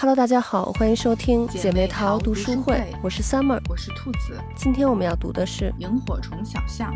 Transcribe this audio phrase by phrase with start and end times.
[0.00, 4.40] Hello，大家好，欢迎收听姐妹淘读书会我是 Summer，我是兔子。
[4.56, 6.90] 今天我们要读的是《萤火虫小象》。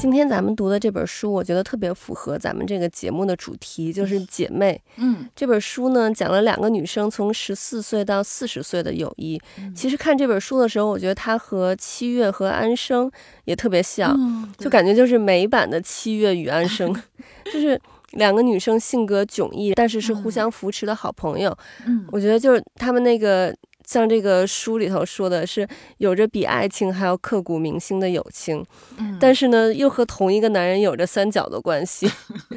[0.00, 4.80] 今天咱们读的这本书，我觉得特别符合咱们这个节目的主题，就是姐妹。
[4.96, 9.38] 嗯，这本书呢，讲了两个女生从十四岁到四十岁的友谊。
[9.74, 13.10] 其实看这本书的时候，我觉得它和七月和安生
[13.44, 14.18] 也特别像，
[14.56, 16.90] 就感觉就是美版的七月与安生，
[17.52, 17.78] 就是
[18.12, 21.54] 两个女生性格迥异，但是是互相扶持的好朋友。
[21.86, 23.54] 嗯，我觉得就是他们那个。
[23.90, 25.66] 像这个书里头说的是
[25.98, 28.64] 有着比爱情还要刻骨铭心的友情，
[28.98, 32.08] 嗯，但是呢又和同一个男人有着三角的关系。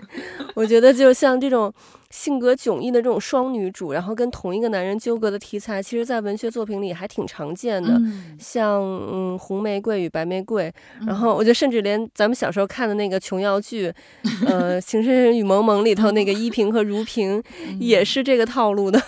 [0.54, 1.74] 我觉得就像这种
[2.12, 8.00] 性格迥异的这种双女主，然后跟同一个男人纠葛的题材，其实在文学作品里还挺常见的。
[8.38, 10.72] 像嗯红玫瑰与白玫瑰，
[11.08, 13.92] 然后我觉得甚至连咱们小时候看的那个琼瑶剧，
[14.46, 17.42] 呃《情深深雨蒙蒙》里头那个依萍和如萍，
[17.80, 19.02] 也是这个套路的。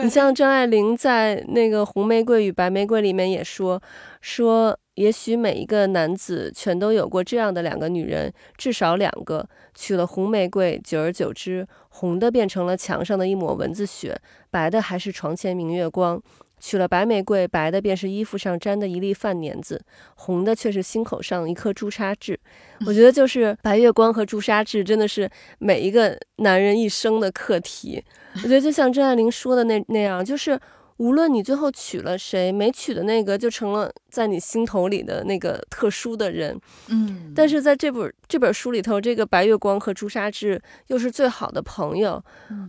[0.00, 3.80] 你像张爱玲在那个《红玫瑰与白玫瑰》里面也说，
[4.20, 9.46] 说也许每一个男子全都有过这样的两个女人，至少两个。
[9.74, 14.20] 娶了红玫瑰，久而久之，红的变成了墙上的一抹蚊子血，
[14.50, 16.22] 白的还是床前明月光。
[16.64, 19.82] 娶了白玫瑰，白的便是衣服上沾的一粒饭粘子，
[20.14, 22.38] 红的却是心口上一颗朱砂痣。
[22.86, 28.00] 我觉得 就是白月光和朱砂痣，真的是每一个男人一生的课题。
[28.36, 30.56] 我觉得就像张爱玲说的那那样，就是
[30.98, 36.56] 无论你最后娶了谁，没娶的那个就成了在你心头里的那个特殊的人。
[36.88, 42.22] 嗯，但是在这本这本书里头，这个白月光和朱砂痣又是最好的朋友。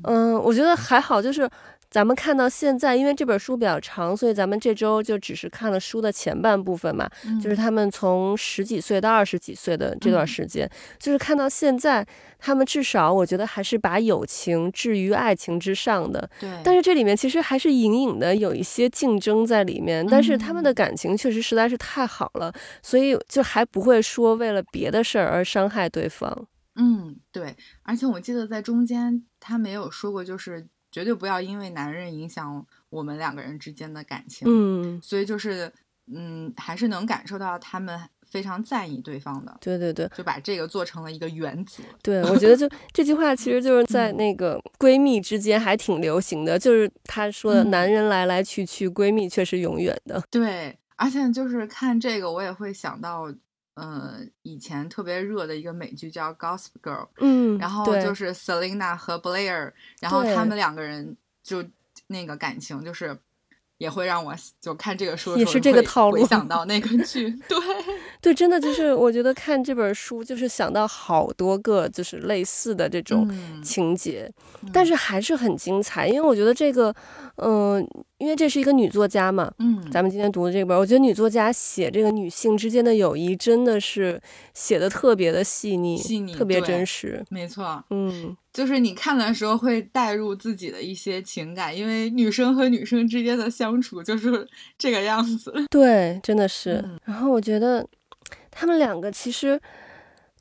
[0.05, 1.47] 嗯，我觉得还好，就是。
[1.93, 7.07] 咱们看到现在，因为这本书比较长，所以咱们这周就只是看了书的前半部分嘛，
[7.39, 12.03] 就是他们从十几岁到二十几岁的这段时间，就是看到现在，
[12.39, 16.27] 他们至少我觉得还是把友情置于爱情之上的。
[16.39, 16.49] 对。
[16.63, 22.51] 但是这里面其实还是隐隐的有一些竞争在里面，但是他们的感情确实实在是太好了，
[22.81, 26.47] 所以就还不会说为了别的事儿而伤害对方。
[26.75, 27.55] 嗯，对。
[27.83, 30.65] 而且我记得在中间他没有说过，就是。
[30.93, 34.47] 绝对不要因为男人影响我们两个人之间的感情。
[34.47, 35.69] 嗯，所以就是，
[36.13, 37.99] 嗯，还是能感受到他们
[38.29, 39.57] 非常在意对方的。
[39.59, 41.83] 对对对，就把这个做成了一个原则。
[42.03, 50.23] 对，我觉得就这句话其实就是在那个闺蜜之间还挺流行的，就是她说的“男人来来去去，闺蜜却是永远的”。
[50.29, 53.33] 对，而且就是看这个，我也会想到。
[53.75, 61.63] 嗯，以前特别热的一个美剧叫《Gossip Girl》，嗯，然后就是 Selina 和 Blair，然后他们两个人就
[62.07, 63.17] 那个感情就是。
[63.79, 67.59] 也会让我就看这个书，也是这个套路，想到 那个剧，对
[68.23, 73.29] 对，真的就是我觉得看这本书就是想到好多个就是类似的这种
[73.61, 74.31] 情节，
[74.71, 76.95] 但是还是很精彩，因为我觉得这个，
[77.35, 77.85] 嗯，
[78.19, 84.21] 因为这是一个女作家嘛，嗯，咱们今天读的这本，我觉得女作家写这个女性之间的友谊真的是
[84.53, 88.37] 写的特别的细腻，细腻，特别真实，没错，嗯。
[88.53, 94.47] 就是你看的时候会带入自己的一些情感，因为女生和女生之间的相处就是
[94.77, 95.51] 这个样子。
[95.71, 96.85] 对，真的是。
[97.03, 97.83] 然后我觉得
[98.53, 99.59] 他们两个其实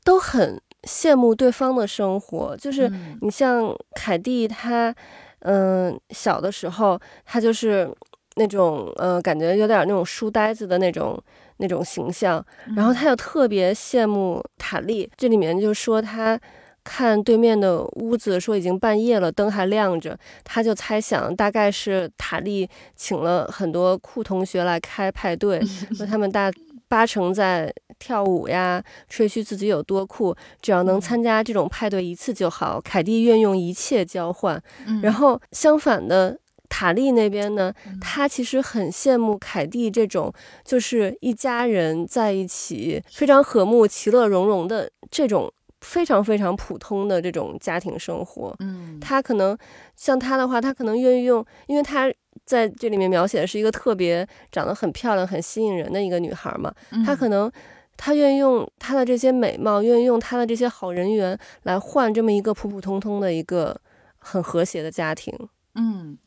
[0.03, 2.55] 都很羡慕对方的生活。
[2.57, 2.91] 就是
[3.21, 4.93] 你像凯蒂，她
[5.39, 7.93] 嗯小的时候，她就是
[8.35, 11.21] 那种呃感觉有点那种书呆子的那种
[11.57, 12.45] 那种形象。
[12.75, 16.39] 然后她又特别羡慕塔莉，这里面就说她。
[16.85, 26.51] 看对面的屋子，说已经半夜了，灯还亮着，他就猜想大概是塔莉请了很多酷同学来开派对，说他们大
[26.89, 32.81] 八成在跳舞呀，吹嘘自己有多酷，只要能参加这种派对一次就好。
[32.81, 34.61] 凯蒂愿用一切交换，
[35.01, 36.37] 然后相反的
[36.67, 40.33] 塔莉那边呢，他其实很羡慕凯蒂这种，
[40.65, 45.53] 就是一家人在一起非常和睦、其乐融融的这种。
[45.83, 49.57] 非常非常普通的这种家庭生活，嗯，他可能
[49.97, 52.09] 像他的话，他可能愿意用，因为他
[52.45, 56.73] 在这里面描写的是一个特别长得很漂亮、很吸引人的一个女孩嘛，
[57.05, 57.51] 他可能
[57.97, 63.79] 他愿意用他的这些美貌，愿意用他的这些好人缘来换这么一个普普通通的一个
[64.17, 65.33] 很和谐的家庭，
[65.75, 66.17] 嗯，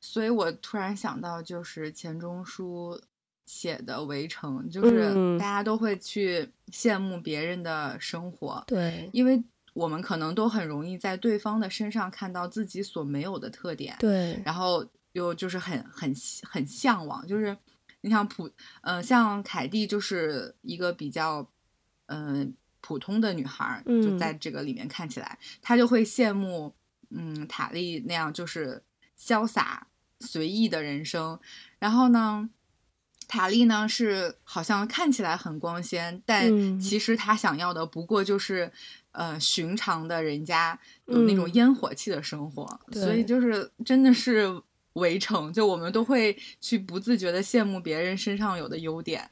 [0.00, 3.00] 所以我突然想到，就是钱钟书。
[3.48, 9.40] 写的《围城》，就是大家都会去羡慕别人的生活，对，因为
[9.72, 17.56] 我们可能都很容易在对方的身上看到自己所没有的特点，对，然后又就是很很很向往，就是
[18.06, 18.48] 你像普，
[18.80, 21.50] 呃，像凯蒂就是一个比较，
[22.06, 22.54] 嗯。
[22.82, 26.72] 普通的女孩，就在这个里面看起来，她就会羡慕，
[27.10, 28.80] 嗯，塔莉那样就是
[29.18, 29.88] 潇洒
[30.20, 31.36] 随意的人生。
[31.80, 32.48] 然后呢，
[33.26, 38.70] 塔莉呢是好像看起来很光鲜，但其实她想要的不过就是，
[39.10, 42.80] 呃，寻常的人家有那种烟火气的生活。
[42.92, 44.62] 所以就是真的是
[44.96, 49.22] 围城，就我们都会去不自觉的羡慕别人身上有的优点。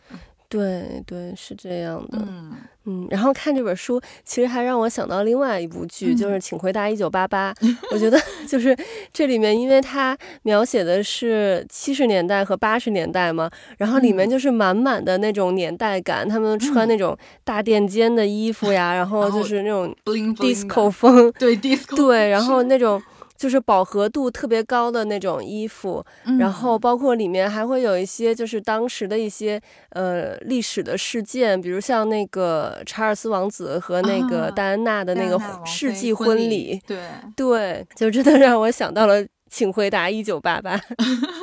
[0.47, 2.19] 对对，是这样的。
[2.21, 2.53] 嗯
[2.85, 7.53] 嗯，然后看这本书，其实还让我想到另外一部剧，就是《请回答一九八八》。
[7.91, 8.77] 我觉得 就是
[9.13, 16.29] 这里面，因为它描写的是七十年代和八十年代嘛，然后里面就是满满的那种年代感。
[16.29, 23.03] 他们穿那种大垫肩的衣服呀，然后就是那种 disco 风，对 disco，对，然后那种。
[23.37, 26.05] 就是饱和度特别高的那种衣服，
[26.39, 29.61] 然后包括里面还会有一些就是当时的一些
[29.91, 36.99] 呃历史的事件，比如像那个查尔斯王子和那个戴安娜的那个世纪婚礼，对
[37.37, 39.25] 对，就真的让我想到了。
[39.55, 40.81] 请回答一九八八，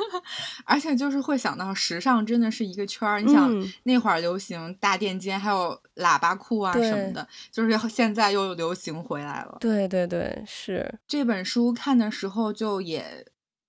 [0.66, 3.22] 而且就是会想到时尚真的是一个圈儿。
[3.22, 3.50] 你想
[3.84, 9.56] 那会儿流行大垫肩，还有喇叭裤啊什么的，就是现在又流行回来了。
[9.58, 13.24] 对对对，是这本书看的时候就也。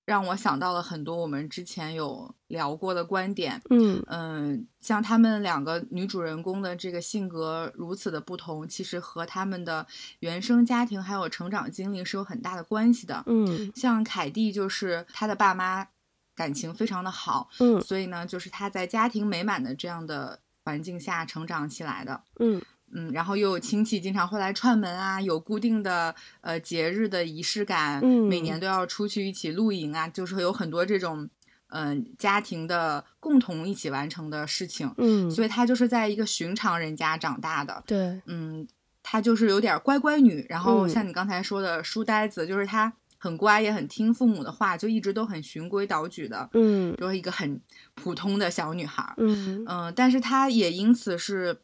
[0.06, 4.04] 让我想到了很多我们之前有聊过的观点，嗯。
[4.08, 9.88] 嗯，像他们两个女主人公的这个性格如此的不同，其实和他们的
[10.20, 15.88] 原生家庭还有成长经历是有很大的关系的，嗯，像凯蒂就是她的爸妈
[16.36, 22.62] 感情非常的好，嗯，所以呢，就是她在家庭美满的这样的环境下成长起来的，嗯。
[22.96, 31.28] 嗯，然后又有亲戚经常会来串门啊，有固定的呃节日的仪式感，嗯，每年都要出去一起露营啊，就是有很多这种
[31.68, 38.68] 嗯家庭的共同一起完成的事情，嗯，所以她就是在一个寻常人家长大的，对，嗯，
[39.02, 47.60] 她就是有点乖乖女，然后像你刚才说的书呆子，就是她很乖也很听父母的话，就一直都很循规蹈矩的，嗯，就是一个很
[47.96, 49.66] 普通的小女孩，嗯。
[49.68, 51.58] 嗯，但是她也因此是。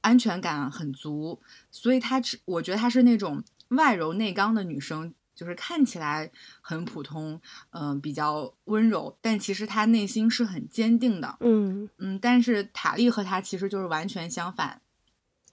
[0.00, 1.40] 安全感很足，
[1.70, 6.30] 所以她只我觉得她是那种外柔内刚的女生，就是看起来
[6.60, 7.40] 很普通，
[7.70, 12.18] 嗯，比较温柔，但其实她内心是很坚定的，嗯嗯。
[12.20, 14.80] 但是塔莉和她其实就是完全相反，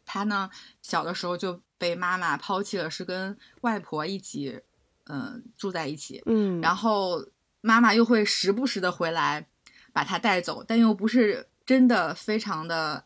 [0.05, 0.49] 她呢
[0.81, 4.61] 小的时候就被妈妈抛弃了，是跟外婆一起，
[5.05, 7.25] 嗯，住在一起，嗯，然后
[7.61, 9.47] 妈妈又会时不时的回来
[9.91, 13.05] 把她带走，但又不是真的非常的。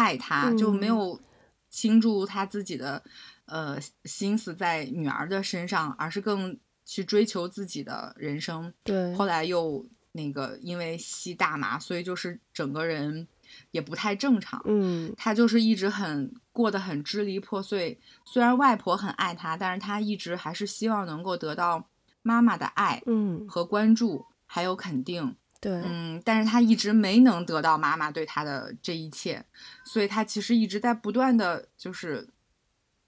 [0.00, 1.20] 爱他就没有
[1.68, 3.02] 倾注他自己的
[3.44, 8.72] 呃心思在女儿的身上，而是更去追求自己的人生。
[8.82, 13.28] 对，后来又那个因为吸大麻，所以就是整个人
[13.72, 14.60] 也不太正常。
[14.64, 18.00] 嗯，他就是一直很过得很支离破碎。
[18.24, 21.88] 虽然外婆很爱他，但是他一直还是希望能够得到
[22.22, 25.36] 妈妈的爱，嗯，和关注，还有肯定。
[25.60, 29.44] 对，嗯，但是他一直没能得到妈妈对他的这一切，
[29.84, 32.26] 所以他其实一直在不断的就是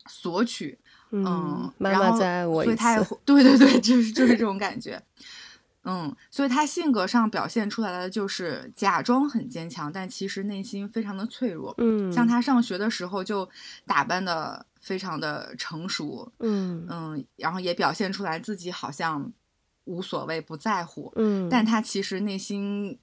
[0.06, 0.78] 索取，
[1.12, 5.02] 嗯，妈妈再爱我所以他也对对对，就是就是这种感觉，
[5.84, 13.48] 嗯，所以他性格上表现出来的就是假装很坚强，但其实内心非常的脆弱，嗯，像他上学的时候就
[13.86, 16.86] 打扮的非常的成熟，嗯。
[16.90, 19.32] 嗯，然后也表现出来自己好像。
[19.84, 22.98] 无所谓，不在乎，嗯，但他其实内心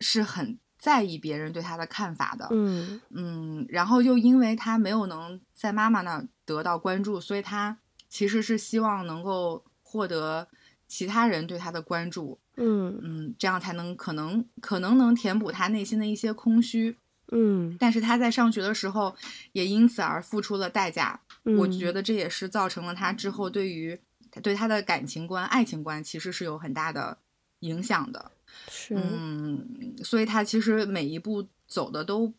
[0.00, 3.00] 是很在意别人对他的看法的，嗯。
[3.10, 10.48] 嗯，然后又因为他没有能在妈妈那得到关注，所以他其实是希望能够获得
[10.88, 12.98] 其他人对他的关注，嗯。
[13.02, 16.96] 嗯，这样才能可能可能能填补他内心的一些空虚，
[17.30, 19.14] 嗯，但是他在上学的时候
[19.52, 21.20] 也因此而付出了代价，
[21.58, 24.00] 我觉得这也是造成了他之后对于。
[24.40, 27.18] 对他的感情观、爱情观其实是有很大的
[27.60, 28.30] 影响的，
[28.68, 32.32] 是，嗯，所以他其实每一步走的都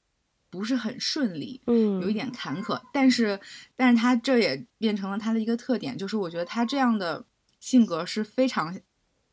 [0.50, 3.40] 不是很顺利，嗯，有一点坎坷，但是，
[3.76, 7.24] 但是他这也变成了他的一个特点，就是我觉得他这样的
[7.60, 8.76] 性格是非常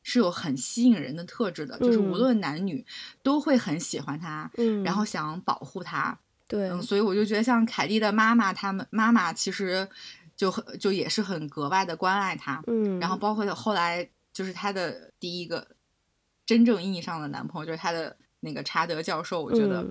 [0.02, 2.85] 是有很吸引人的特质的，就是无论男女
[3.23, 9.88] 都会很喜欢他，嗯，然后想保护他，对，嗯，所以我就觉得像凯蒂的妈妈，他们妈妈其实。
[10.41, 15.69] 就很就也是很格外的关爱他，嗯，然后包括后来就是他的第一个
[16.47, 19.87] 真正意义上的男朋友，就是他的那个查德教授，我觉得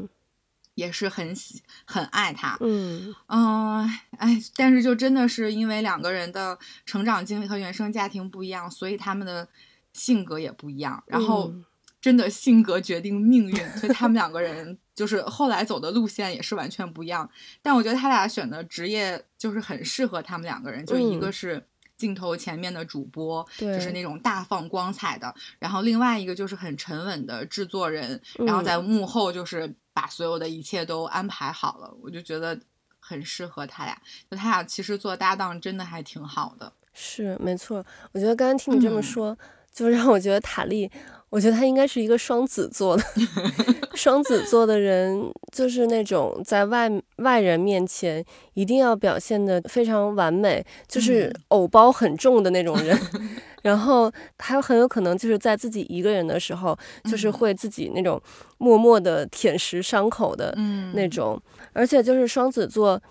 [0.73, 3.13] 也是很喜很爱他，嗯。
[3.27, 3.87] 嗯，
[4.17, 9.47] 哎，但是就真的是因为两个人的成长经历和原生家庭不一样，所以他们的
[9.93, 11.03] 性格也不一样。
[11.05, 11.53] 然后
[12.01, 17.29] 真的性格决定命运，所以他们两个人就是后来走的路线也是完全不一样。
[17.61, 21.61] 但我觉得他俩选的职业就是很适合他们两个人，就一个是
[21.97, 25.27] 镜头前面的主播，就是那种大放光彩的；
[25.59, 31.93] 然后另外一个就是很沉稳的制作人，然后在幕后就是把所有的一切都安排好了。
[32.01, 32.57] 我就觉得
[32.97, 34.01] 很适合他俩，
[34.31, 36.71] 就他俩其实做搭档真的还挺好的。
[36.93, 39.37] 是没错，我觉得刚刚听你这么说，
[39.73, 40.89] 就让我觉得塔莉。
[41.29, 43.03] 我觉得他应该是一个双子座的，
[43.93, 52.97] 双子座的人就是那种在外外人面前一定要表现的非常完美，就是偶包很重的那种人。
[53.61, 58.19] 然后他很有可能就是在自己一个人的时候，就是会自己那种
[58.57, 60.53] 默默的舔舐伤口的
[60.93, 61.39] 那种。
[61.73, 63.01] 而且就是双子座。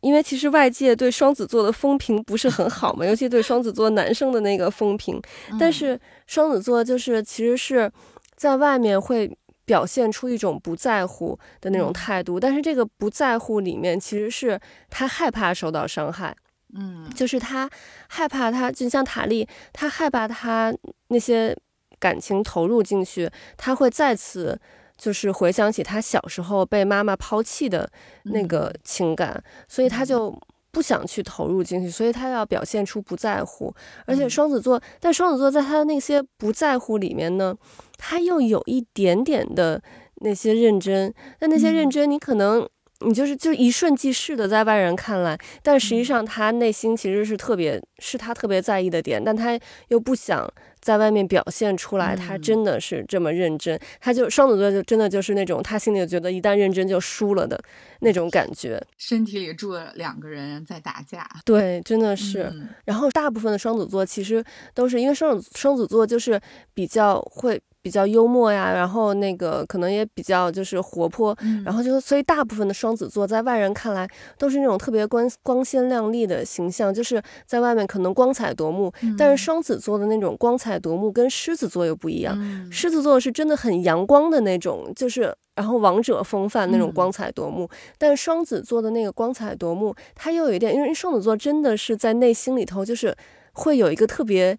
[0.00, 5.20] 因为其实外界对双子座的风评不是很好嘛，尤其对双子座男生的那个风评。
[5.58, 7.90] 但是双子座就是其实是
[8.36, 16.36] 在外面会表现出一种不在乎的那种态度，但是这个不在乎里面其实是他害怕受到伤害。
[16.74, 17.68] 嗯，就是他
[18.08, 20.74] 害怕他，就像塔莉，他害怕他
[21.08, 21.56] 那些
[21.98, 24.60] 感情投入进去，他会再次。
[24.98, 27.88] 就是回想起他小时候被妈妈抛弃的
[28.24, 30.36] 那个情感，所以他就
[30.70, 33.72] 不想去投入进去，所以他要表现出不在乎。
[34.04, 37.56] 而且双子座，但双子座在他的那些不在乎里面呢，
[37.96, 39.80] 他又有一点点的
[40.16, 41.14] 那些认真。
[41.38, 42.68] 但那些认真，你可能
[43.00, 50.50] 你就是就一瞬即逝的，在外人看来，但实际上他内心其实是特别是他特别在意的点，但他又不想。
[50.80, 53.78] 在外面表现出来，他真的是这么认真。
[54.00, 57.60] 他就双子座，就真的就是那种他心里觉得一旦认真就输了的
[57.98, 58.80] 那种感觉。
[58.96, 62.50] 身体里住了两个人在打架，对，真的是。
[62.84, 66.40] 然后大部分的双子座其实都是因为双子双子座就是
[66.72, 67.60] 比较会。
[67.80, 78.92] 比较幽默呀，然后那个可能也比较就是活泼，然后就所以大部分的双子座在外人看来都是那种特别光光鲜亮丽的形象，就是在外面可能光彩夺目。
[79.16, 82.36] 但是双子座的那种光彩夺目跟狮子座又不一样，
[82.70, 87.68] 狮子座是真的很阳光的那种，就是然后王者风范那种光彩夺目。
[87.96, 93.14] 但是双子座的那个光彩夺目，它又有一点，因为双子座真的是在内心里头就是
[93.52, 94.56] 会有一个特别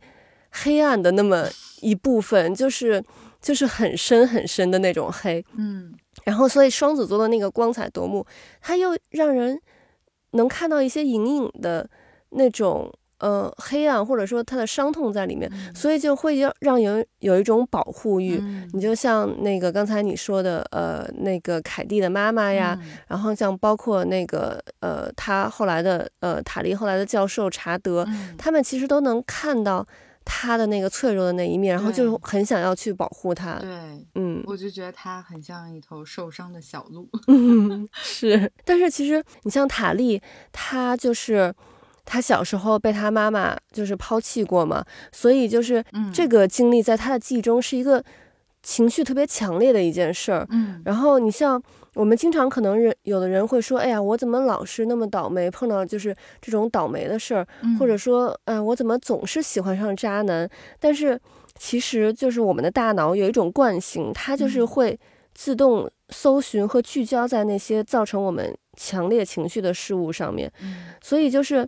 [0.52, 1.48] 黑暗的那么。
[1.82, 3.02] 一部分就是
[3.42, 5.94] 就是很深很深的那种黑，嗯，
[6.26, 8.26] 然后所以双子座的那个光彩夺目，
[8.60, 9.58] 它又让人
[10.32, 11.90] 能看到一些隐隐的
[12.32, 18.44] 那种呃黑暗，或者说他的伤痛在里面，所以就会让让有有一种保护欲。
[18.74, 22.78] 你就像那个刚才你说的呃那个凯蒂的妈妈呀，
[23.08, 28.06] 然后像包括那个呃他后来的呃塔利后来的教授查德，
[28.38, 29.88] 他们其实都能看到。
[30.32, 33.56] 他的那个脆弱的那一面，然后就很想要去保护他。
[33.56, 33.68] 对，
[34.14, 37.10] 嗯，我就觉得他很像一头受伤的小鹿。
[37.28, 38.52] 嗯， 是。
[38.64, 40.22] 但是其实你像塔莉，
[40.52, 41.52] 他就是
[42.06, 45.84] 他小时候被他妈妈就是抛弃过嘛，所以就是
[46.14, 48.04] 这个经历在他的记忆中是一个
[48.62, 50.46] 情绪特别强烈的一件事儿。
[50.52, 51.62] 嗯，然后你像。
[52.00, 57.46] 我们经常可能人有的人会说，哎呀，我怎么老是那么倒霉，碰到就是这种倒霉的事儿，
[57.78, 60.50] 或者说，哎，我怎么总是喜欢上渣男？
[60.80, 61.20] 但是
[61.58, 64.98] 其实就是我们的大脑有一种惯性，它就是会
[65.34, 70.50] 自动搜寻和聚焦在那些造成我们强烈情绪的事物上面。
[71.02, 71.68] 所以就是，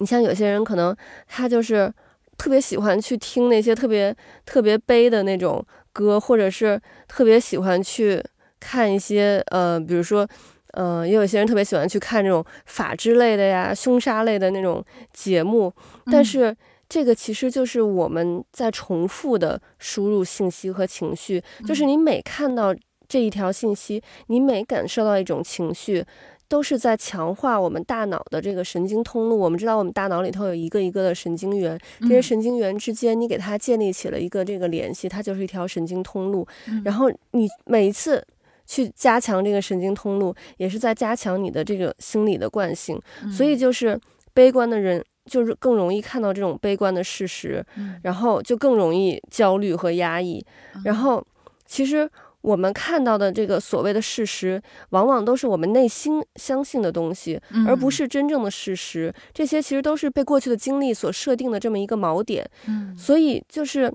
[0.00, 0.94] 你像有些人可能
[1.26, 1.90] 他就是
[2.36, 6.78] 特别喜欢去听那些特别特别悲的那种歌，或者是
[7.08, 8.22] 特别喜欢去。
[8.60, 10.28] 看一些呃，比如说，
[10.74, 15.72] 呃，也有些人特别喜欢去看这种法制类的呀、凶杀类的那种节目，
[16.12, 16.54] 但是
[16.88, 22.74] 这个其实就是我们在重复的输入信息和情绪，就是你每看到
[23.08, 26.04] 这一条信息，你每感受到一种情绪，
[26.46, 29.38] 都是在强化我们大脑的这个神经通路。
[29.38, 36.46] 我们知道，我们大脑里头有一个一个的神经元，这些神经元之间，你给它建立起了一个这个联系，它就是一条神经通路。
[36.84, 38.24] 然后你每一次。
[38.70, 42.96] 去加强这个神经通路，也是在加强你的这个心理的惯性，
[43.36, 43.98] 所以就是
[44.32, 47.66] 悲观的人就是更容易看到这种悲观的事实，
[48.04, 50.40] 然后就更容易焦虑和压抑。
[50.84, 51.20] 然后
[51.66, 52.08] 其实
[52.42, 59.12] 我们看到的这个所谓的事实，往往都是我们内心相信的东西，而不是真正的事实。
[59.34, 62.48] 这些其实都是被过去的经历所设定的这么一个锚点。
[62.96, 63.92] 所以就是。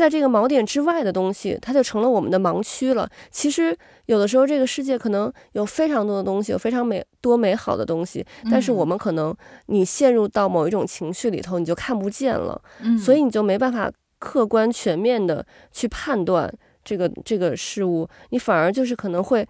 [0.00, 3.06] 在这个锚点之外的东西，它就成了我们的盲区了。
[3.30, 3.76] 其实
[4.06, 12.58] 有的时候，这个世界可能有非常多的东西，有非常美多美好的东西，但是我们可能你陷入到某一种情绪里头，你就看不见了。
[12.98, 16.50] 所以你就没办法客观全面的去判断
[16.82, 19.46] 这个这个事物，你反而就是可能会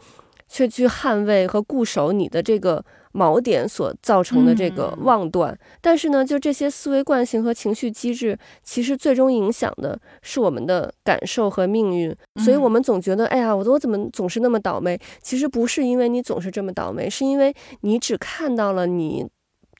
[0.50, 2.85] 去去捍卫和固守你的这个。
[3.12, 12.14] 锚点所造成的这个妄断，但是呢，就这些思维惯性和情绪机制，其实最终影响的是我们的感受和命运。
[12.37, 14.97] 所以，我们总觉得，哎呀，我我怎么总是那么倒霉？
[15.21, 19.28] 其实不是因为你总是这么倒霉，是因为你只看到了你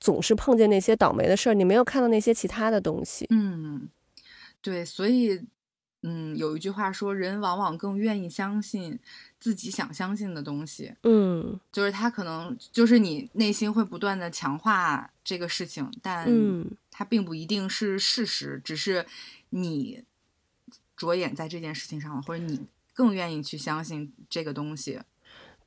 [0.01, 3.25] 总是碰见那些倒霉的事儿，你没有看到那些其他的东西。
[3.29, 3.87] 嗯，
[4.61, 5.39] 对，所以。
[6.03, 8.97] 嗯，有一句话说，人往往更愿意相信
[9.39, 10.91] 自己想相信的东西。
[11.03, 16.27] 嗯，就是他可能就是你内心会不断的强化这个事情，但
[16.89, 19.05] 它并不一定是事实，只是
[19.51, 20.03] 你
[20.97, 22.59] 着眼在这件事情上了，或者你
[22.93, 24.99] 更愿意去相信这个东西。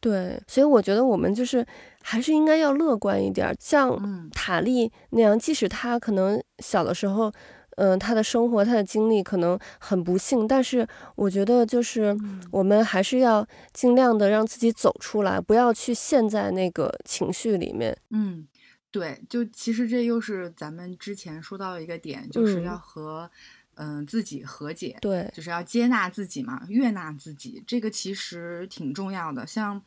[0.00, 1.64] 对，所以我觉得我们就是
[2.03, 7.33] 还是应该要乐观一点，像塔利那样，即使他可能小的时候。
[7.76, 12.16] 嗯，他的生活，他的经历可能很不幸，但是我觉得就是
[12.50, 17.97] 我们还是要尽量的让自己走出来，不要去陷在那个情绪里面。
[18.11, 18.47] 嗯，
[18.90, 23.31] 对，就其实这又是咱们之前说到的一个点，就是要和
[23.75, 29.47] 嗯自己和解，对，就是要接纳自己嘛，悦纳自己，这个其实挺重要的。
[29.47, 29.83] 像。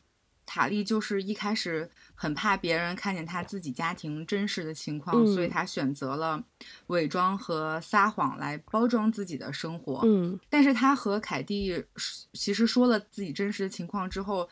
[0.50, 6.42] 塔莉就是一开始很怕别人看见他自己家庭真实的情况，所以他选择了
[6.86, 10.00] 伪装和撒谎来包装自己的生活。
[10.04, 11.84] 嗯，但是他和凯蒂
[12.32, 14.48] 其实说了自己真实的情况之后，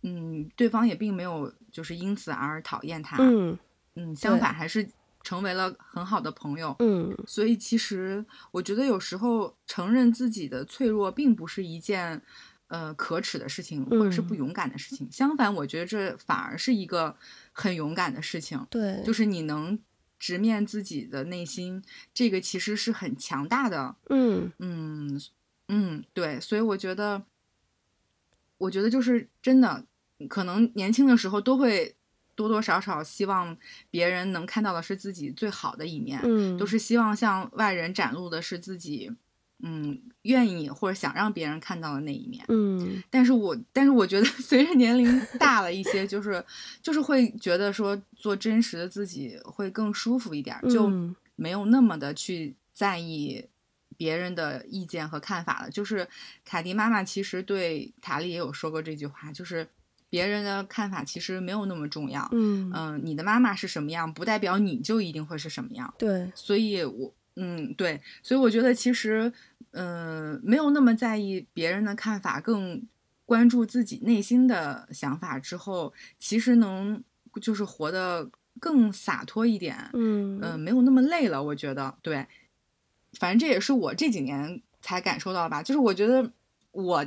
[0.00, 3.18] 嗯，对方也并没有就是因此而讨厌他。
[3.20, 3.58] 嗯
[3.96, 4.88] 嗯，相反还是
[5.22, 6.74] 成为了很好的朋友。
[6.78, 12.22] 嗯，所以其实我觉得有时候承认自己的脆弱并不是一件。
[12.68, 15.06] 呃，可耻的事情，或者是不勇敢的事情。
[15.12, 17.16] 相反，我觉得这反而是一个
[17.52, 18.66] 很勇敢的事情。
[18.70, 19.78] 对，就是你能
[20.18, 21.82] 直面自己的内心，
[22.14, 23.94] 这个其实是很强大的。
[24.08, 25.20] 嗯嗯
[25.68, 26.40] 嗯，对。
[26.40, 27.22] 所以我觉得，
[28.58, 29.84] 我觉得就是真的，
[30.28, 31.94] 可能年轻的时候都会
[32.34, 33.56] 多多少少希望
[33.90, 36.18] 别人能看到的是自己最好的一面。
[36.24, 39.12] 嗯，都是希望向外人展露的是自己。
[39.66, 46.44] 嗯，愿意或者想让别人看到的那一面，嗯，但是我但是我觉得 随着年龄大了一些，就是
[46.82, 50.86] 就是会觉得说做真实的自己会更舒服一点，就
[51.36, 53.42] 没有那么的去在意
[53.96, 55.70] 别人的意见和看法了。
[55.70, 56.06] 就是
[56.44, 59.66] 凯迪妈妈其实对塔莉也有说过这句话，就是
[60.10, 67.14] 别人的看法其实没有那么重要，嗯嗯，你的妈妈是什么样，不代表你就一定会是什么样，对，所以我。
[67.36, 69.32] 嗯，对，所以我觉得其实，
[69.72, 72.86] 嗯，没有那么在意别人的看法，更
[73.24, 77.02] 关注自己内心的想法之后，其实能
[77.40, 81.42] 就是活得更洒脱一点，嗯嗯，没有那么累了。
[81.42, 82.26] 我觉得，对，
[83.18, 86.32] 反正这也是我这几年才感受到吧，就是我觉得
[86.72, 87.06] 我。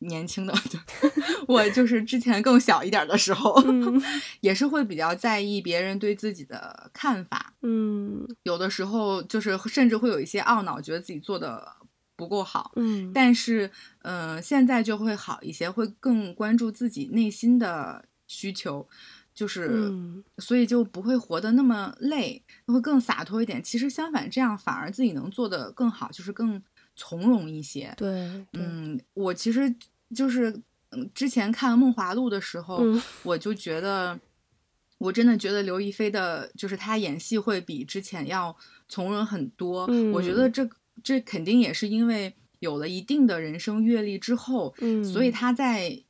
[0.00, 0.54] 年轻的
[1.48, 3.60] 我就是之前更小一点的时候，
[4.40, 7.54] 也是会比较在意别人对自己的看法。
[7.62, 11.66] 嗯，有的时候就是甚至会有一些懊恼，觉得自己做的
[12.14, 12.72] 不够好。
[12.76, 13.70] 嗯，但是，
[14.02, 18.86] 嗯，现在就会好一些，会更关注自己内心的需求，
[19.34, 19.90] 就是
[20.36, 23.62] 所以就不会活得那么累，会更洒脱一点。
[23.62, 26.62] 其实相反，这样反而自己能做得更好，就是更。
[27.00, 28.08] 从容一些，对，
[28.54, 29.72] 嗯，我其实
[30.12, 30.62] 就是，嗯，
[31.14, 32.82] 之前看《梦华录》的时候，
[33.22, 34.18] 我就觉得，
[34.98, 38.56] 我真的觉得刘亦菲的，就是她演戏会比之前要
[38.88, 39.86] 从容很多。
[40.12, 40.68] 我觉得这
[41.02, 46.02] 这肯定也是因为有了一定的人生阅历之后，嗯，所以她在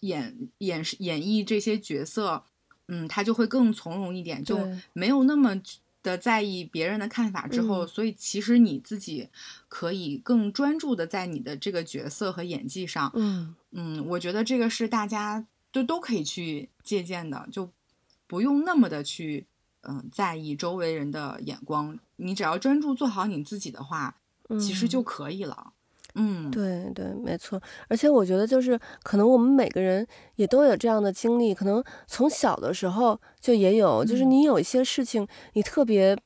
[0.00, 2.44] 演演演绎这些角色，
[2.88, 4.58] 嗯，她就会更从容一点，就
[4.92, 5.60] 没有那么。
[6.04, 9.28] 的在意别人的看法之后，所以其实你自己
[9.68, 13.10] 可以更专注的在你的这个角色和演技上。
[13.14, 17.68] 嗯嗯，我觉得这个是大家都都可以去借鉴的，就
[18.28, 19.46] 不用那么的去
[19.80, 24.18] 嗯在意周围人的眼光，你只要专注做好你自己的话，
[24.60, 25.56] 其实就可以了。
[25.68, 25.73] 嗯，
[26.50, 27.60] 对对，没错。
[27.88, 36.16] 而且我觉得，就是可能我们每个人也都有这样的经历，可能从小的时候就也有，就是你有一些事情，你特别。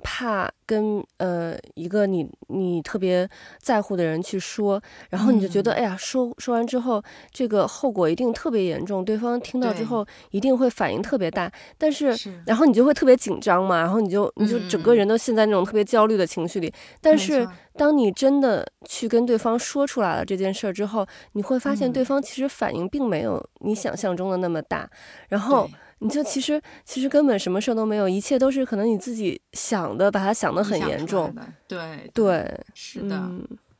[0.00, 3.28] 怕跟呃一个你你特别
[3.60, 12.14] 在乎的人去说，然后你就觉得哎呀说说完之后这个后果一定特别严重，对方听到之后一定会反应特别大，但是
[12.46, 16.72] 然后你就会特别紧张嘛，然后你就你就整个人都陷在那种特别焦虑的情绪里。
[17.00, 24.88] 但是当你真的去跟对方说出来了这件事儿之后，你会发现对方其实反应并没有你想象中的那么大，
[25.28, 25.68] 然后。
[26.00, 31.34] 你就其实其实根本什么事儿都没有，一切都是可能你自己想的，把它想的很严重。
[31.68, 33.30] 对对，是的。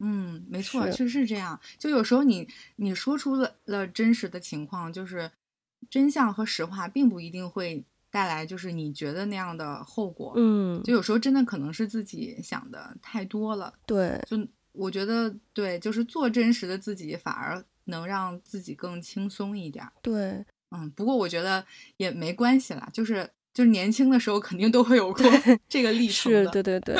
[0.02, 1.60] 嗯，没错，确实是这样。
[1.78, 5.30] 就有时候你你说出了了真实的情况，就是
[5.90, 10.32] 真相和实话，并不一定会带来就是你觉得那样的后果。
[10.36, 13.72] 嗯，就有时候真的可能是自己想的太多了。
[13.84, 14.38] 对，就
[14.72, 19.86] 我觉得对，就是做真实的自己，反而能让自己更轻松一点。
[20.00, 21.64] 对，嗯，不过我觉得
[21.96, 25.24] 也没关系啦，就是就是年轻的时候肯定都会有过
[25.68, 26.44] 这个历程的。
[26.44, 26.96] 是，对对对，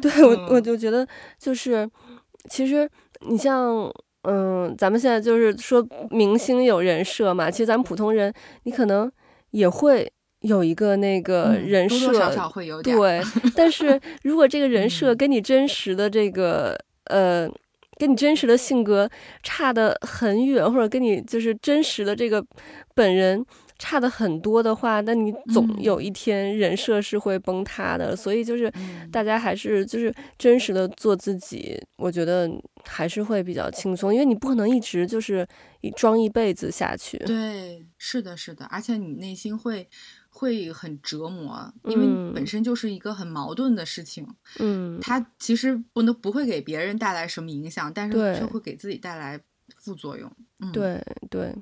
[0.00, 1.06] 对 我我就觉得
[1.38, 1.90] 就是。
[2.46, 2.86] 其实
[3.26, 3.90] 你像，
[4.24, 8.30] 嗯，咱们现在就是说明星有人设嘛，其实咱们普通人，
[8.64, 9.10] 你可能
[9.52, 12.94] 也会有一个那个人设，多多少少会有点。
[12.94, 13.22] 对，
[13.56, 17.50] 但是如果这个人设跟你真实的这个，呃，
[17.98, 19.08] 跟你真实的性格
[19.42, 22.44] 差的很远，或者跟你就是真实的这个
[22.94, 23.44] 本人。
[23.76, 28.14] 差的很多的话，那你总有一天人设是会崩塌的。
[28.14, 28.72] 所以就是
[29.10, 32.48] 大家还是就是真实的做自己，我觉得
[32.84, 35.46] 还是会比较轻松，因为你不可能一直就是
[35.96, 37.18] 装一辈子下去。
[37.18, 39.88] 对，是的，是的，而且你内心会
[40.34, 44.26] 会很折磨，因为本身就是一个很矛盾的事情。
[44.58, 49.40] 嗯，它其实不能不会给别人带来什么影响，但是却会给自己带来
[49.76, 50.30] 副作用。
[50.58, 51.54] 嗯，对对。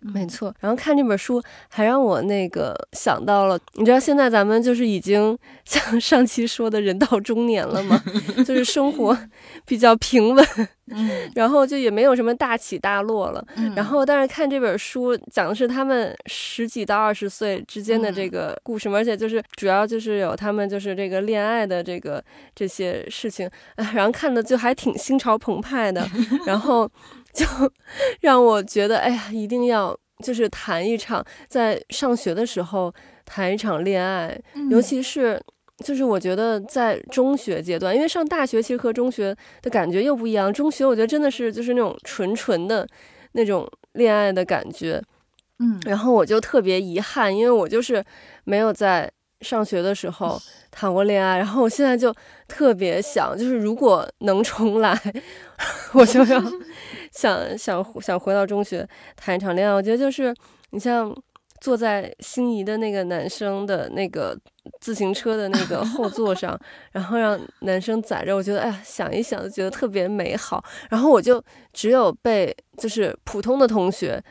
[0.00, 8.02] 没错，然后看这本书还让我那个想到了，你知道现在咱们就是已经像上期说的人到中年了吗？
[8.44, 9.16] 就是生活
[9.66, 10.46] 比较平稳，
[10.90, 13.46] 嗯，然后就也没有什么大起大落了。
[13.76, 22.22] 然后但是看这本书讲的是他们十几到二十岁之间的这个故事，而且就是主要就是有他们就是这个恋爱的这个
[22.54, 23.48] 这些事情，
[23.94, 26.08] 然后看的就还挺心潮澎湃的，
[26.46, 26.90] 然后。
[27.32, 27.46] 就
[28.20, 32.92] 让我觉得，哎呀，一定要就是谈一场在上学的时候
[33.24, 34.38] 谈一场恋爱，
[34.70, 35.40] 尤其是
[35.84, 40.52] 就是我觉得在中学阶段，因为上大学其实和中学的感觉又不一样。
[40.52, 42.86] 中学我觉得真的是就是那种纯纯的
[43.32, 45.02] 那种恋爱的感觉，
[45.58, 48.04] 嗯，然后我就特别遗憾，因为我就是
[48.44, 50.38] 没有在上学的时候
[50.70, 52.14] 谈过恋爱，然后我现在就
[52.46, 54.94] 特别想，就是如果能重来，
[55.94, 56.42] 我就要。
[57.10, 60.34] 想想想回到中学谈一场恋爱，我觉得就是
[60.70, 61.14] 你像
[61.60, 64.38] 坐在心仪的那个男生的那个
[64.80, 66.58] 自行车的那个 后座上，
[66.92, 70.64] 然后让男生载着，我觉得哎呀，想一想就觉得特别美好。
[70.88, 71.42] 然后我就
[71.72, 74.22] 只有被就是普通的同学，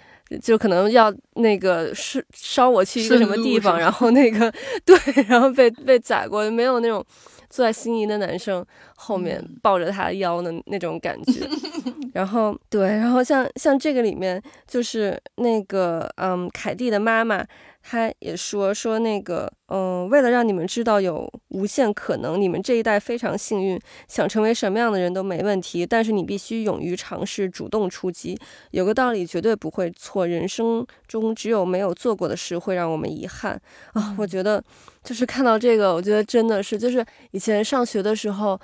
[0.42, 4.52] 就可能要那个是捎我去一个什么地方，然后那个
[4.84, 7.06] 对，然后被被载过，没有那种。
[7.50, 11.48] 坐在心仪的男生后面抱着他腰的那种感觉，
[12.14, 17.46] 然后对，然后像像这个里面就是那个嗯，凯蒂的妈妈。
[17.82, 25.86] 他也说说那个，嗯，为了让你们知道有无限可能，你们这一代非常幸运，想成为什么样的人都没问题。
[25.86, 28.38] 但是你必须勇于尝试，主动出击。
[28.72, 33.60] 有个道理绝对不会错，人生中只有没有做过的事会让我们遗憾
[33.94, 34.14] 啊！
[34.20, 34.62] 我觉得
[35.10, 38.60] 就是看到这个，我觉得真的是，就是以前上学的时候，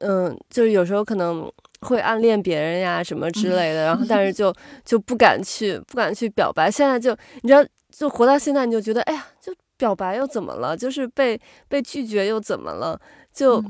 [0.00, 4.52] 嗯，就是有时候可能会暗恋别人呀什么之类的，然后但是 就
[4.84, 6.70] 就不敢去，不敢去表白。
[6.70, 7.64] 现在就你知道。
[7.98, 10.76] 就活到现在，你就觉得，哎呀，就表白又怎么了？
[10.76, 13.00] 就是被被拒绝又怎么了？
[13.32, 13.64] 就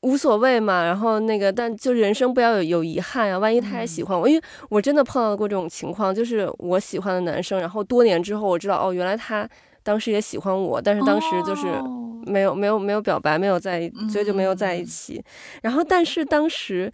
[0.00, 0.82] 无所谓嘛。
[0.82, 3.38] 然后那个，但就人生不要有有遗憾啊。
[3.38, 9.46] 万一他也喜欢我，因为我真的碰到过这种情况，就是我喜欢的男生，然后多年之后我知道，哦，原来他
[9.82, 11.66] 当时也喜欢我，但是当时就是
[12.26, 15.22] 没有没有没有表白，没有在，所以就没有在一起。
[15.62, 16.92] 然后，但是当时，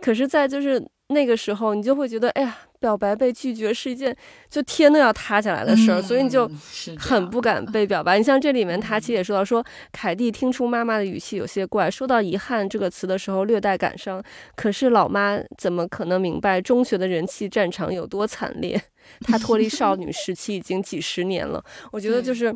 [0.00, 2.56] 可是，在就是那个时候，你就会觉得，哎呀。
[2.84, 4.14] 表白被拒绝是一件
[4.50, 6.46] 就天都要塌下来的事儿，所以你就
[6.98, 8.18] 很不敢被表白。
[8.18, 14.22] 你像这里面，他其实也说到，说凯蒂听出妈妈的语气有些怪，说到遗憾这个词的时候略带感伤。
[14.54, 18.78] 可是老妈怎么可能明白中学的人气战场有多惨烈？
[19.24, 21.64] 她脱离少女时期已经几十年了。
[21.90, 22.54] 我觉得就是。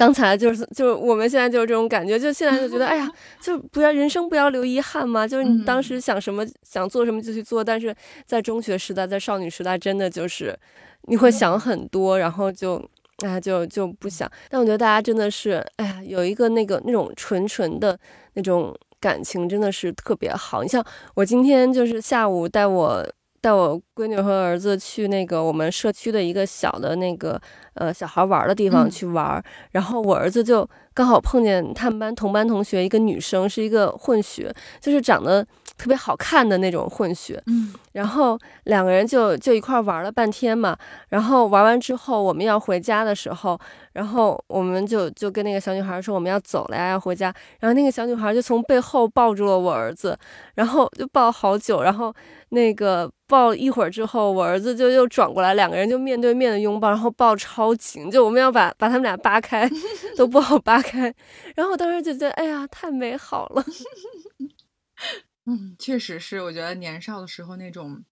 [0.00, 3.06] 刚才就是就是我们现在就是这种感觉，就现在就觉得，哎呀，
[3.38, 5.28] 就不要人生不要留遗憾嘛。
[5.28, 10.58] 就是你当时想什么想做什么就去做，但是在中学时代，在少女时代，真的就是
[11.02, 12.82] 你会想很多，然后就
[13.26, 14.26] 哎就就不想。
[14.48, 17.98] 但我觉得大家真的是，哎呀，有一个那个那种纯纯的
[18.32, 20.62] 那种感情，真的是特别好。
[20.62, 20.82] 你像
[21.14, 23.06] 我今天就是下午带我
[23.40, 27.40] 带我闺女和儿子去那个我们社区的一个小的那个
[27.74, 35.46] 呃小孩玩的地方去玩，然后我儿子就刚好碰见他们班同班同学一个女生，是一个混血，就是长得。
[35.78, 40.76] 特别好看的那种混血，嗯，然后两个人就就一块玩了半天嘛，
[41.08, 43.58] 然后玩完之后我们要回家的时候，
[43.94, 50.14] 然后我们就就跟那个小女孩说我们要走了呀，要回家，然后那个小女孩就从背后抱住了我儿子，
[50.54, 52.14] 然后就抱好久，然后
[52.50, 59.70] 那个抱一会儿之后，我儿子就又转过来，两个人就面对面的拥抱，然后抱超紧，就我们要把把他们俩扒开
[60.18, 61.14] 都不好扒开，
[61.54, 63.64] 然后我当时就觉得哎呀太美好了。
[65.46, 68.04] 嗯，确实是，我觉得年少的时候那种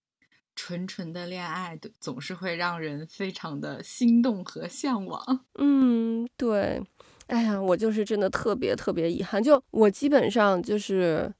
[0.55, 5.45] 纯纯的恋爱，总是会让人非常的心动和向往。
[5.59, 6.81] 嗯，对。
[7.27, 11.31] 哎呀，我就是真的特别特别遗憾，就我基本上就是，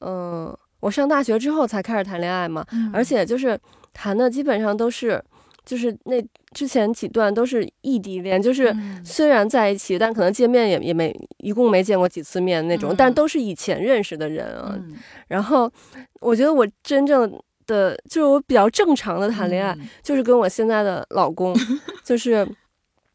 [0.00, 3.58] 嗯，我上大学之后才开始谈恋爱嘛，而且就是
[3.92, 5.22] 谈的基本上都是。
[5.64, 8.70] 就是那之前几段都是异地恋，就是
[9.02, 14.78] 虽然在一起，但可能见面也也没一共没见过几次面那种，但都是以前认识的人啊。
[15.26, 15.72] 然后
[16.20, 17.32] 我觉得我真正
[17.66, 21.56] 的就是我比较正常的谈恋爱，就是跟我现在的老公，
[22.04, 22.46] 就是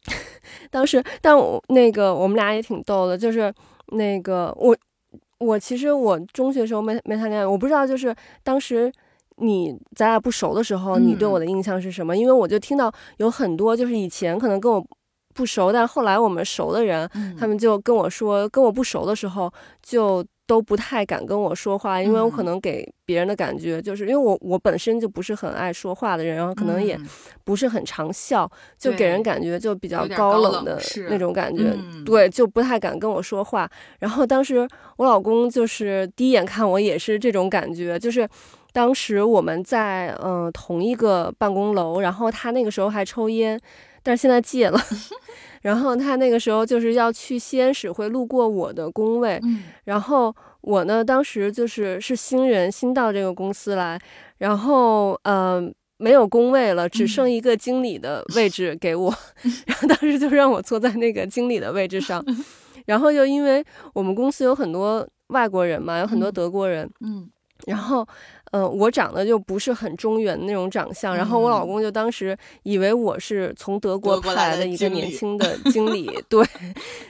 [0.71, 3.53] 当时，但我那个我们俩也挺逗的，就是
[3.89, 4.75] 那个我
[5.39, 8.91] 我其实我中学时候没没谈恋爱，我不知道就是当时。
[9.41, 12.13] 你咱俩不熟的时候，你对我的印象是什么？
[12.13, 14.85] 因为我就听到有很多就是以前可能跟我
[15.33, 19.49] 不熟，但后来我们熟的人，他们就跟我说，跟我不熟的时候
[19.81, 26.99] 就都不太敢跟我说话，因为我可能给别人的感觉就是因为我我本身就不是很爱说话的人，然后可能也
[27.43, 33.69] 不是很常笑，就给人感觉就比较高冷的那种感觉，对，就不太敢跟我说话。
[33.99, 38.27] 然后当时我老公就是第一眼看我也是这种感觉，就是。
[38.71, 43.59] 当时我们在嗯同一个办公楼，然后他那个时候还抽烟，
[44.03, 44.79] 但是现在戒了。
[45.61, 49.39] 然后他那个时候就是要去西安市，会路过我的工位。
[49.83, 53.99] 然后我呢，当时就是是新人，新到这个公司来，
[54.37, 59.13] 然后嗯没有工位了，只剩一个经理的位置给我。
[59.67, 62.23] 然后当时就让我坐在那个经理的位置上。
[62.85, 66.89] 然后又因为我们公司有很多外国人嘛，有很多德国人。
[67.01, 67.29] 嗯。
[67.65, 68.07] 然后。
[68.51, 76.43] 嗯，我长得就不是很中原那种长相，然后我老公就当时以为我是从德国派来的一个年轻的经理， 对，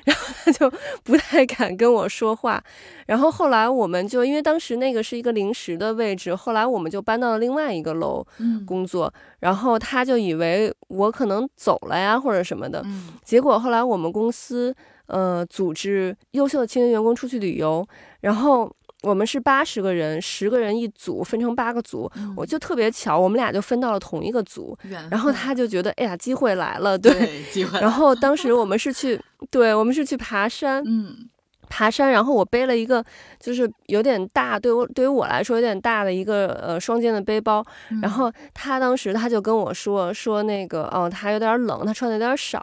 [0.04, 0.72] 然后他就
[1.04, 2.62] 不太敢跟我说话。
[3.08, 8.26] 然后后来我们就因为当时那个是一个临时的位置，后来我们就搬到了另外一个楼
[8.68, 12.84] 工作，然后他就以为我可能走了呀或者什么的，
[13.24, 14.76] 结果后来我们公司
[15.08, 17.88] 呃组织优秀的青年员工出去旅游，
[18.22, 18.70] 然后。
[19.02, 24.78] 我们是八十个人，十个人一组，分成八个组，我就特别巧，我们俩就分到了同一个组。
[25.10, 27.80] 然后他就觉得，哎呀，机会来了，对，机会。
[27.80, 31.30] 然后当时我们是去，对，我们是去爬山，嗯。
[31.70, 33.04] 爬山，然后我背了一个，
[33.40, 37.64] 就是有点大，对我对于我来说有点大的一个呃双肩的背包。
[38.02, 42.60] 然后他当时他就跟我说说那个，哦，他有点冷，他穿的有点少，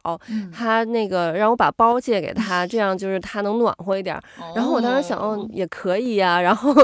[0.52, 4.20] 他那个让我把包借给他，这样就是他能暖和一点。
[4.54, 6.40] 然后我当时想，哦，也可以呀。
[6.40, 6.74] 然后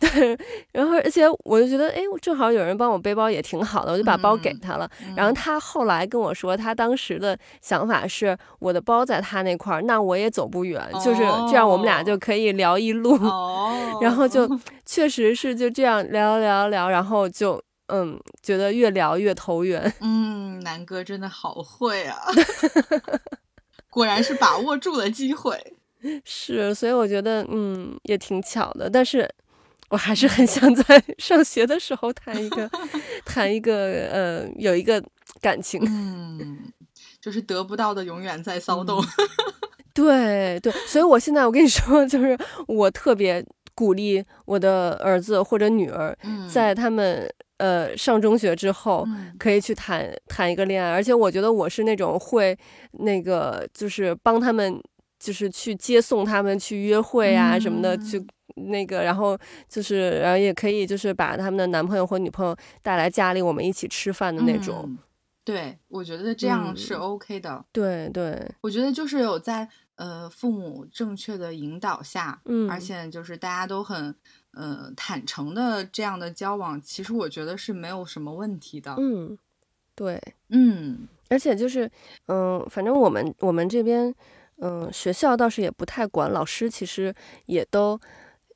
[0.00, 0.36] 对，
[0.72, 4.88] 然后而且我就觉得，哎，正好有人帮我背包也挺好的，我就把包给他了。
[5.16, 11.65] 然后他后来跟我说，他当时的想法是，我的包在他那块儿，那我也走不远，就是这样。
[11.66, 13.16] 我们俩就可以聊一路，
[14.00, 14.48] 然后就
[14.84, 19.92] 确实是就这样聊聊聊，然后就嗯，觉得越聊越投缘。
[20.00, 22.18] 嗯，南哥真的好会啊，
[23.90, 25.74] 果然是把握住了机会。
[26.24, 29.28] 是，所以我觉得嗯也挺巧的，但是
[29.88, 32.68] 我还是很想在上学的时候谈一个
[33.24, 33.74] 谈一个
[34.12, 35.02] 呃有一个
[35.40, 35.80] 感情。
[35.88, 36.58] 嗯，
[37.20, 39.02] 就是得不到的永远在骚动。
[39.96, 46.16] 对对，所以我现在我跟你说， 就是我特别鼓励我的儿子或者女儿，
[46.52, 47.28] 在他们
[47.58, 49.06] 呃上中学之后，
[49.38, 52.56] 可以去谈谈一个恋爱，而且我觉得我是那种会
[52.92, 54.80] 那个就是帮他们，
[55.18, 58.24] 就是去接送他们去约会啊什么的，去
[58.56, 59.36] 那个，然后
[59.68, 64.96] 就是然后也可以就是把他们的男朋友或女朋友带来家里，我们一起吃饭的那种。
[65.44, 67.64] 对，我觉得这样是 OK 的。
[67.70, 69.68] 对对，我觉得就是有在。
[69.96, 74.14] 呃，父母正确的引导下，嗯，而且就是大家都很，
[74.52, 78.94] 呃，坦诚的这样的交往，其实我觉得是没有什么问题的。
[78.98, 79.38] 嗯，
[79.94, 81.90] 对，嗯，而且就是，
[82.26, 84.14] 嗯，反正我们我们这边，
[84.58, 87.14] 嗯，学校倒是也不太管，老师其实
[87.46, 87.98] 也都，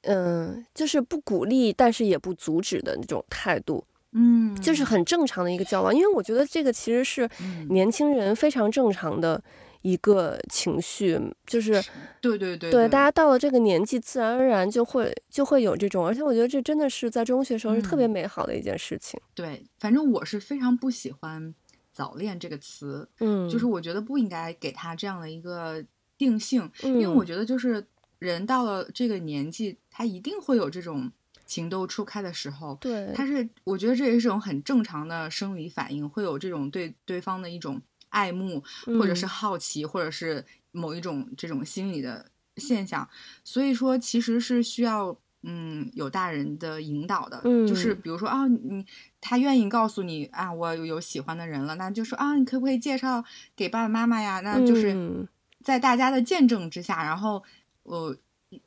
[0.02, 3.82] 嗯，就是不鼓励，但是也不阻止的那种态度。
[4.12, 5.94] 嗯，就是很正常的一个交往。
[5.94, 7.26] 因为我觉得这个其实是
[7.70, 9.42] 年轻人非常正常的。
[9.82, 11.82] 一个情绪就是，
[12.20, 19.18] 对对对，对大家到了这个年纪，自然而然就会就会有这种，而且我觉得这真的是在中学时候是特别美好的一件事情。
[19.34, 21.54] 对，反正我是非常不喜欢
[21.92, 25.82] “早恋”这个词，嗯，就是我觉得不应该给他这样的一个
[26.18, 27.86] 定性，因为我觉得就是
[28.18, 31.10] 人到了这个年纪，他一定会有这种
[31.46, 37.80] 情窦初开的时候，对，他是我觉得这也是一种很正常的生理反应，会有这种对对方的一种。
[38.10, 43.08] 爱慕，或者是好奇，或者是某一种这种心理的现象，
[43.42, 48.84] 所以说其实是需要嗯有大人的引导的，就是比如说啊你
[49.20, 53.24] 他愿意告诉你啊我有喜欢的人了，那就说啊你可不可以介绍
[53.56, 54.40] 给爸爸妈妈呀？
[54.40, 55.26] 那就是
[55.64, 57.42] 在大家的见证之下，然后
[57.82, 58.16] 我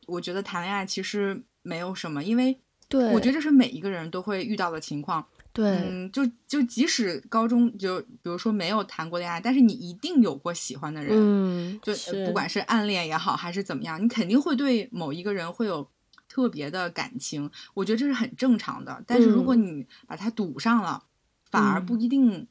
[0.07, 5.25] 我觉得谈恋爱其实没有什么，因为对我觉得这是每一个人都会遇到的情况。
[5.53, 11.93] 对，嗯，就就即使高中就比如说没有谈过恋爱，但是你一定有过喜欢的人，嗯，就
[12.25, 15.87] 不管是暗恋也好，还是怎么样，你肯定会对某一个人会有
[16.27, 19.03] 特别的感情，我觉得这是很正常的。
[19.05, 21.03] 但是如果你把它堵上了，
[21.51, 22.47] 反而不一定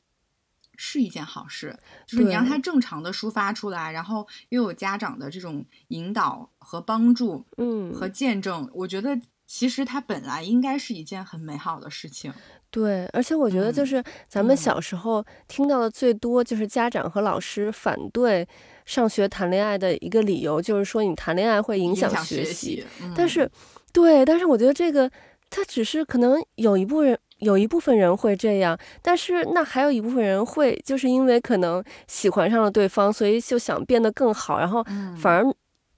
[0.77, 1.77] 是一件好事。
[2.07, 12.33] 就是你让他正常的抒发出来，然后又有家长的这种引导和帮助，嗯，和见证，我觉得其实它本来应该是一件很美好的事情。
[12.73, 18.49] 对，而且我觉得就是咱们小时候听到的最多，就是家长和老师反对
[18.87, 22.83] 上学谈恋爱的一个理由，就是说你谈恋爱会影响学习。
[23.15, 23.51] 但是，
[23.93, 25.11] 对，但是我觉得这个
[25.51, 34.83] 他只是可能有一部分有一部分人会这样，但是那还有一部分人会就是因为可能喜欢上了对方，所以就想变得更好，然后
[35.21, 35.45] 反而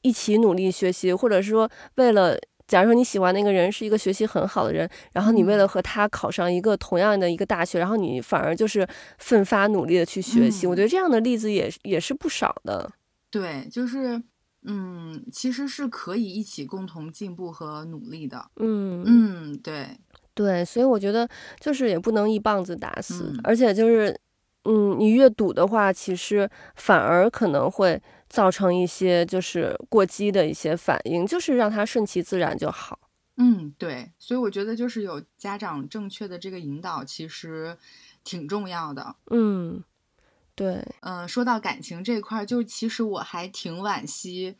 [0.02, 2.36] 一起努力学习，或者说为了。
[2.66, 8.86] 假如说你喜欢那个人是一个学习很好的人，然后你为了和他考上一个同样的一个大学，然后你反而就是
[9.18, 12.90] 奋发努力的去学习，我觉得这样的例子也也是不少的。
[13.30, 14.22] 对，就是
[14.62, 18.42] 嗯，其实是可以一起共同进步和努力的。
[18.56, 19.88] 嗯嗯，对
[20.32, 21.28] 对，所以我觉得
[21.60, 24.18] 就是也不能一棒子打死，而且就是
[24.64, 28.00] 嗯，你越赌的话，其实反而可能会。
[28.34, 32.98] 造成一些就是过激的一些反应，就是让他顺其自然就好。
[33.36, 37.78] 嗯，对，所以我觉得就是有家长正确的这个引导，其实
[38.24, 39.14] 挺重要的。
[39.30, 39.84] 嗯，
[40.56, 44.56] 对，嗯，说到感情这块，就其实我还挺惋惜，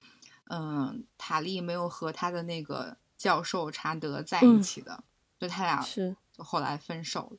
[0.51, 5.03] 嗯，塔莉没有和他的那个教授查德在一起的，
[5.41, 7.39] 就他俩是后来分手了。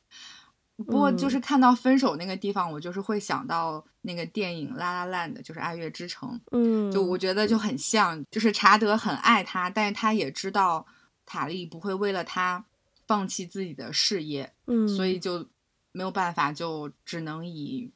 [0.78, 6.30] 不过，就是看到分手那个地方，我就是会想到那个电影《啦啦 land，，就是《爱乐之城》。
[6.52, 10.86] 嗯，就我觉得就很像，就是查德很爱他，但是他也知道
[11.26, 12.66] 塔莉不会为了他
[13.08, 15.48] 放弃自己的事业，嗯，所以就
[15.94, 17.90] 没有办法，就只能以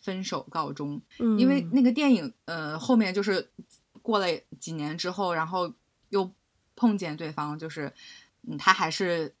[0.00, 1.00] 分手告终。
[1.20, 3.48] 嗯，因为那个电影，呃，后面就是
[4.02, 4.26] 过了
[4.58, 5.72] 几年之后，然后
[6.08, 6.28] 又
[6.74, 7.92] 碰见对方，就是
[8.48, 9.32] 嗯，他还是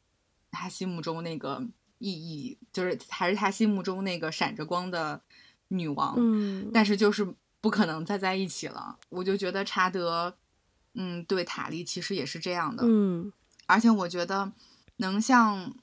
[0.52, 1.66] 他心目中那个。
[1.98, 5.20] 意义就是还是他心目中那个闪着光的
[5.68, 8.98] 女王，嗯，但是就是不可能再在一起了。
[9.08, 10.36] 我就觉得查德，
[10.94, 13.32] 嗯，对塔莉其实也是这样的，嗯，
[13.66, 14.52] 而且我觉得
[14.96, 15.74] 能像，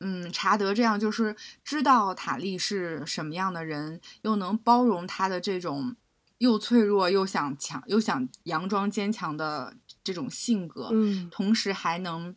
[0.00, 5.96] 嗯，查德这样，就是知道塔莉是什么样的人，又能包容她的这种
[6.38, 12.36] 又脆弱又想强又想佯装坚强的这种性格，嗯，同时还能。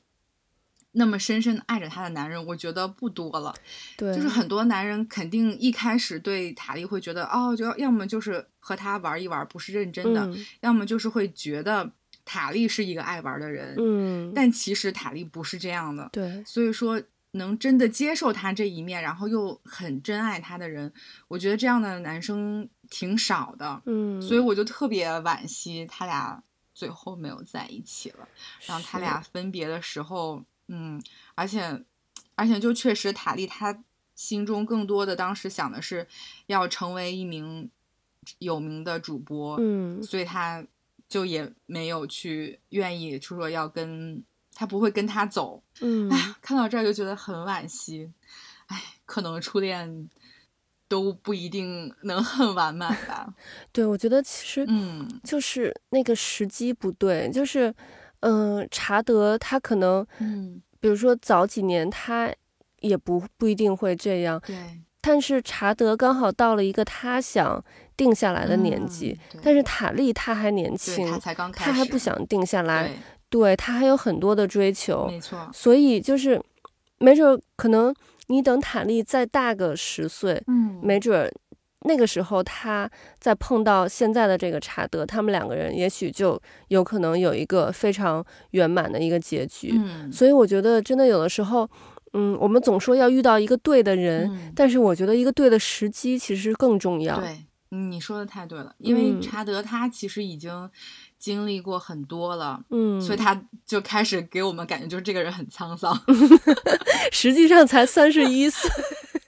[0.98, 3.54] 那么深深的爱着他的男人，我觉得不多了。
[3.96, 10.28] 对，就是很多男人肯定一开始对塔莉会觉得，哦，就要么就是和他玩一玩，不是认真的；
[10.62, 11.92] 要么就是会觉得
[12.26, 13.76] 塔莉是一个爱玩的人。
[13.78, 16.10] 嗯，但其实塔莉不是这样的。
[16.12, 17.00] 对，所以说
[17.34, 20.92] 能真的接受他这一面，然后又很真爱他的人，
[21.28, 23.84] 我觉得这样的男生挺少的。
[23.86, 26.42] 嗯，所以我就特别惋惜他俩
[26.74, 28.28] 最后没有在一起了。
[28.66, 30.44] 然后他俩分别的时候。
[30.68, 31.02] 嗯，
[31.36, 31.84] 而且，
[32.36, 33.84] 而且就确实，塔莉他
[34.16, 36.08] 心中更多的当时想的是
[36.48, 37.70] 要成为一名
[38.40, 40.66] 有名的主播，嗯，所以他
[41.08, 48.12] 就也没有去愿意，就说要跟他不会跟他走，嗯，哎，看到这儿就觉得很惋惜，
[48.66, 50.10] 哎，可能初恋
[50.88, 53.34] 都不一定能很完满吧。
[53.72, 57.74] 对，我觉得其实，嗯，就是那个时机不对，就是。
[58.22, 62.32] 嗯，查德他可能，嗯，比如说早几年他
[62.80, 64.56] 也不不一定会这样，对。
[65.00, 67.64] 但是查德刚好到了一个他想
[67.96, 72.92] 定下来的年纪，但是塔利他还年轻，他才刚开始，他还不想定下来，
[73.30, 75.50] 对他还有很多的追求，没错。
[75.54, 76.42] 所以就是
[76.98, 77.96] 没准可能
[78.28, 81.32] 你等塔利再大个十岁，嗯，没准儿
[81.82, 89.72] 那个时候他再碰到现在的这个查德，他们两个人也许就有可能有一个非常圆满的一个结局。
[89.76, 91.70] 嗯，所以我觉得真的有的时候，
[92.14, 97.20] 嗯，我们总说要遇到一个对的人，嗯但是我觉得一个对的时机其实更重要。
[97.20, 100.70] 对，嗯你说的太对了，因为嗯查德他其实已经
[101.20, 102.60] 经历过很多了。
[102.72, 105.96] 嗯，所以他就开始给我们感觉，就是这个人很沧桑。
[107.14, 108.70] 实际上才三十一岁。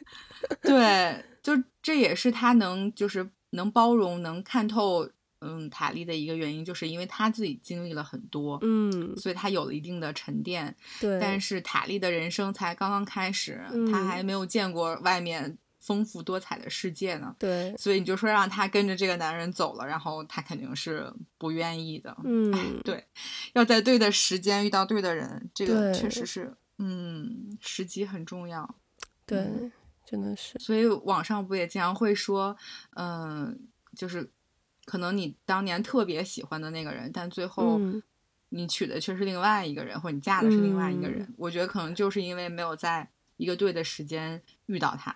[0.62, 5.10] 对，就这也是他能就是能包容、能看透
[5.40, 10.76] 嗯塔莉的一个原因，就是因为他自己经历了很多，嗯，所以他有了一定的沉淀。
[11.00, 11.18] 对。
[11.20, 13.62] 但是塔莉的人生才刚刚开始，
[13.92, 17.34] 他嗯还没有见过外面丰富多彩的世界呢。
[17.40, 22.16] 对，所以你就说让他跟着这个男人走了，然后他肯定是不愿意的。
[22.26, 23.06] 嗯， 对，
[23.54, 28.76] 要在对的时间遇到对的人，这个确实是，嗯，时机很重要。
[29.26, 29.72] 对，嗯
[30.10, 30.58] 真的是。
[30.58, 32.58] 所以网上不也经常会说，
[32.96, 33.60] 嗯、
[33.96, 34.32] 就是
[34.86, 38.02] 可能你当年特别喜欢的那个人，但最后嗯
[38.50, 41.22] 你娶的却是另外一个人，或者你嫁的是另外一个人。
[41.22, 43.08] 嗯我觉得可能就是因为没有在
[43.38, 45.16] 一个对的时间遇到他。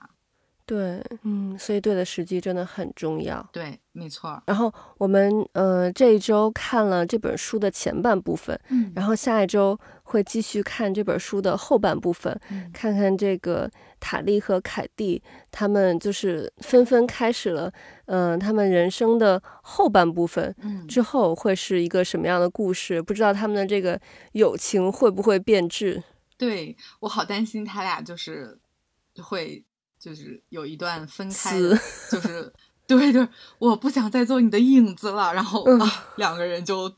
[0.66, 3.48] 对，嗯，所以对的时机真的很重要。
[3.52, 4.42] 对，没错。
[4.48, 17.72] 然后我们呃这一周看了这本书的前半部分，嗯然后下一周会继续看这本书的后半部分，嗯看看这个塔莉和凯蒂他们就是纷纷开始了，
[18.06, 20.56] 嗯、他们人生的后半部分。
[20.62, 23.02] 嗯，之后会是一个什么样的故事？
[23.02, 24.00] 不知道他们的这个
[24.32, 26.02] 友情会不会变质？
[26.38, 28.60] 对我好担心他俩就是
[29.22, 29.64] 会
[30.04, 31.58] 就是有一段分开
[32.12, 32.52] 就是
[32.86, 33.26] 对 对，
[33.58, 36.94] 我不想再做你的影子了，然后、嗯啊两个人就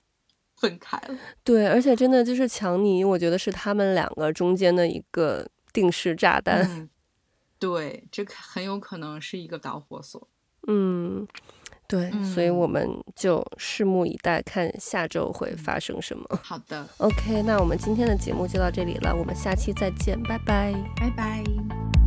[0.55, 1.15] 分开了。
[1.43, 6.63] 对，而且真的就是强尼，我觉得是他们两个中间的一个定时炸弹。
[6.63, 6.89] 嗯，
[7.59, 10.27] 对，这个很有可能是一个导火索。
[10.67, 11.27] 嗯，
[11.87, 16.27] 对，所以嗯我们就拭目以待，看下周会嗯发生什么。
[16.41, 20.73] 好的，OK，那我们今天的节目就到这里了，我们下期再见，拜拜。
[20.97, 22.04] 拜拜。